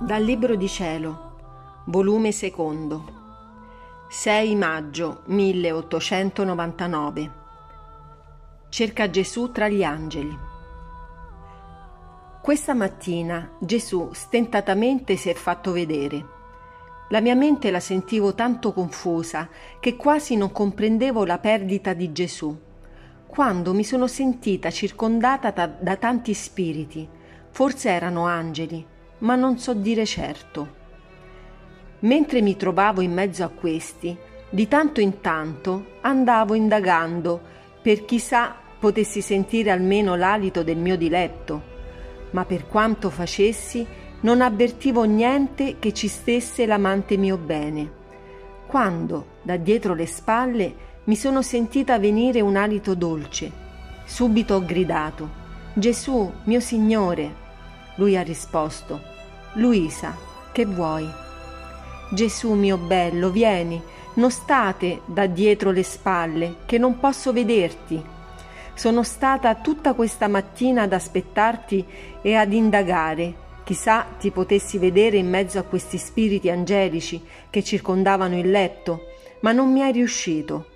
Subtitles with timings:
[0.00, 7.32] Dal Libro di Cielo, volume secondo, 6 maggio 1899.
[8.68, 10.38] Cerca Gesù tra gli angeli.
[12.40, 16.24] Questa mattina Gesù stentatamente si è fatto vedere.
[17.08, 19.48] La mia mente la sentivo tanto confusa
[19.80, 22.56] che quasi non comprendevo la perdita di Gesù,
[23.26, 27.08] quando mi sono sentita circondata da, da tanti spiriti,
[27.50, 30.76] forse erano angeli, ma non so dire certo.
[32.00, 34.16] Mentre mi trovavo in mezzo a questi,
[34.50, 37.40] di tanto in tanto andavo indagando
[37.82, 41.62] per chissà potessi sentire almeno l'alito del mio diletto,
[42.30, 43.86] ma per quanto facessi
[44.20, 47.96] non avvertivo niente che ci stesse l'amante mio bene.
[48.66, 53.50] Quando, da dietro le spalle, mi sono sentita venire un alito dolce,
[54.04, 55.46] subito ho gridato
[55.78, 57.46] Gesù, mio Signore,
[57.98, 59.00] lui ha risposto,
[59.54, 60.16] Luisa,
[60.52, 61.08] che vuoi?
[62.10, 63.80] Gesù mio bello, vieni,
[64.14, 68.00] non state da dietro le spalle, che non posso vederti.
[68.74, 71.84] Sono stata tutta questa mattina ad aspettarti
[72.22, 73.46] e ad indagare.
[73.64, 79.06] Chissà ti potessi vedere in mezzo a questi spiriti angelici che circondavano il letto,
[79.40, 80.66] ma non mi è riuscito.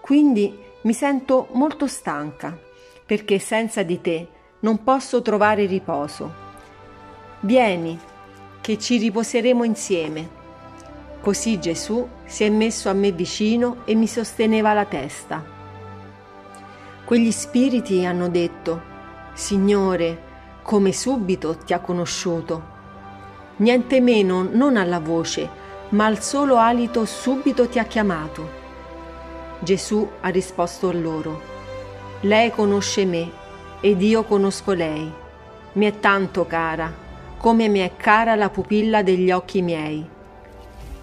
[0.00, 2.58] Quindi mi sento molto stanca,
[3.04, 4.28] perché senza di te
[4.60, 6.46] non posso trovare riposo.
[7.40, 7.98] Vieni,
[8.60, 10.36] che ci riposeremo insieme.
[11.20, 15.44] Così Gesù si è messo a me vicino e mi sosteneva la testa.
[17.04, 18.82] Quegli spiriti hanno detto,
[19.32, 20.26] Signore,
[20.62, 22.76] come subito ti ha conosciuto.
[23.56, 25.48] Niente meno non alla voce,
[25.90, 28.56] ma al solo alito subito ti ha chiamato.
[29.60, 31.40] Gesù ha risposto a loro,
[32.22, 33.46] Lei conosce me
[33.80, 35.10] ed io conosco lei.
[35.72, 37.06] Mi è tanto cara
[37.38, 40.04] come mi è cara la pupilla degli occhi miei.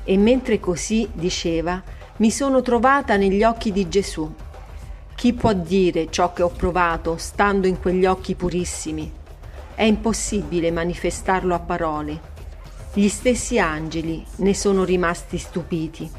[0.04, 1.82] E mentre così diceva,
[2.18, 4.32] mi sono trovata negli occhi di Gesù.
[5.16, 9.10] Chi può dire ciò che ho provato stando in quegli occhi purissimi?
[9.74, 12.34] È impossibile manifestarlo a parole.
[12.94, 16.10] Gli stessi angeli ne sono rimasti stupiti.